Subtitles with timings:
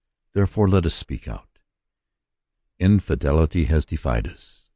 [0.33, 1.59] Therefore let us speak out.
[2.79, 4.69] Infidelity has defied us?